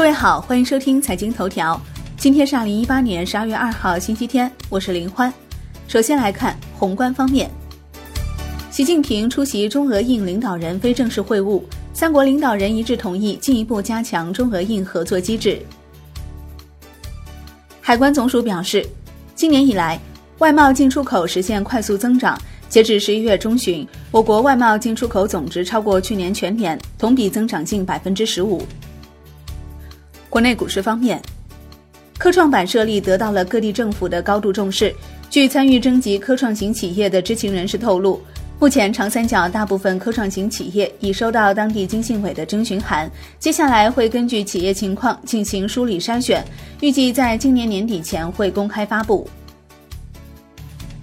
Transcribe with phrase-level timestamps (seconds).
[0.00, 1.78] 各位好，欢迎收听财经头条。
[2.16, 5.30] 今天是二零一八年十二月二号，星期天，我是林欢。
[5.88, 7.50] 首先来看宏观方面，
[8.70, 15.60] 习近平出席中俄印领导人非正式会晤，三国领导人一致同意进一步加强中俄印合作机制。
[17.82, 18.82] 海关总署表示，
[19.34, 20.00] 今年以来，
[20.38, 22.40] 外贸进出口实现快速增长。
[22.70, 28.66] 截至十一月中旬，我国外贸进出口总值超过去年全年，同比增长近百分之十五。
[30.30, 31.20] 国内股市方面，
[32.16, 34.94] 科创板设立得到了各地政府的高度重视。
[35.28, 38.22] 据参与征集科创型企业的知情人士透露，
[38.60, 46.44] 目前长三角大部分科创型企业已收到当地经信委的征询函，接下来会根据企业情况进行梳理筛选，
[46.80, 49.28] 预计在今年年底前会公开发布。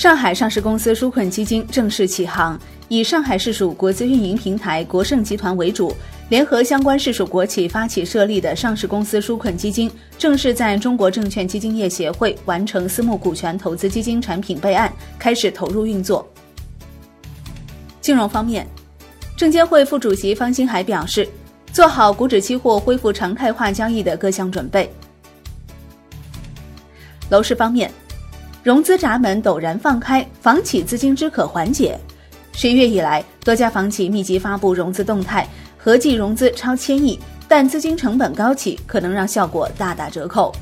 [0.00, 5.94] 上海上市公司纾困基金正式起航，以上海市属国资运营平台国盛集团为主，
[6.30, 16.26] 联合相关市属国企发起设立的上市公司纾困基金，正式在中国证券基金业协会完成私募股权投资基金产品备案，开始投入运作。
[18.00, 18.66] 金融方面，
[19.36, 21.28] 证监会副主席方星海表示，
[21.74, 24.90] 做好股指期货恢复常态化交易的各项准备。
[27.28, 27.92] 楼市方面。
[28.62, 31.98] 融资闸门陡然放开，房企资金之渴缓解。
[32.52, 40.52] 十一月以来，多家房企密集发布融资动态，合计融资超千亿，但资金成本高企，可能让效果大打折扣。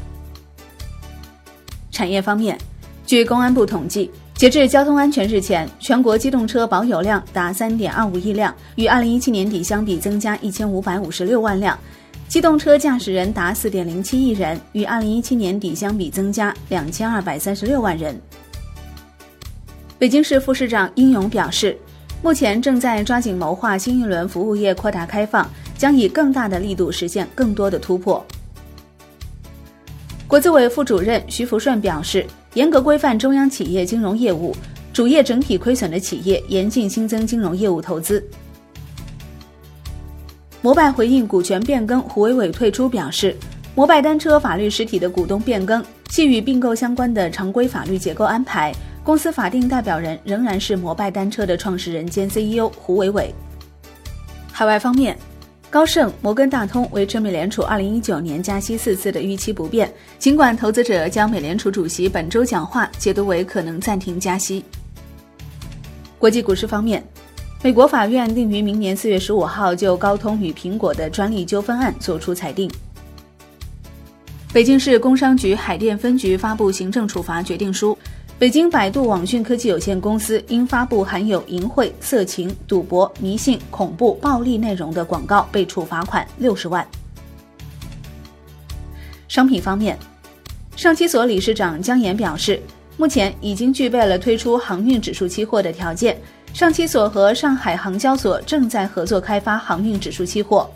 [1.91, 2.57] 产业方面，
[3.05, 11.77] 据公安部统计，截至交通安全日前，全国机动车保有量达三点二五亿辆，与二零一七年底相比增加一千五百五十六万辆。
[12.29, 18.21] 机动车驾驶人达四点零七亿人，与二零一七年底相比增加两千二百三十六万人。
[19.99, 21.75] 北京市副市长殷勇表示，
[22.23, 28.23] 目前正在抓紧谋划新一轮服务业扩大开放，将以更大的力度实现更多的突破。
[30.27, 34.55] 国资委副主任徐福顺表示，严格规范中央企业金融业务，
[34.93, 38.23] 主业整体亏损的企业严禁新增金融业务投资。
[40.61, 43.37] 摩拜回应股权变更，胡伟伟退出表示，
[43.77, 48.75] 摩拜单车法律实体的股东变更系与并购相关的常规法律结构安排，
[49.05, 53.33] 公司法定代表人仍然是摩拜单车的创始人兼 CEO 胡伟伟。
[54.51, 55.17] 海外方面，
[55.71, 59.89] 高盛、摩根大通维持美联储2019年加息四次的预期不变，
[60.19, 64.65] 尽管投资者将美联储主席本周讲话解读为可能暂停加息。
[66.19, 67.01] 国际股市方面。
[67.61, 72.71] 美国法院定于明年四月十五号就高通与苹果的专利纠纷案作出裁定。
[74.53, 77.99] 北京市工商局海淀分局发布行政处罚决定书，
[78.39, 86.87] 北京百度网讯科技有限公司因发布含有淫秽、色情、赌博、迷信、恐怖、暴力内容的广告，被处罚款六十万。
[89.27, 89.99] 商品方面，
[90.77, 92.63] 上期所理事长姜岩表示，
[92.97, 96.17] 目前已经具备了推出航运指数期货的条件。
[96.53, 100.69] 上期所和上海航交所正在合作开发航运指数期货。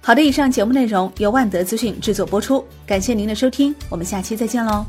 [0.00, 4.84] 好的，以上节目内容由万德资讯制作播出，感谢您的收听，我们下期再见喽。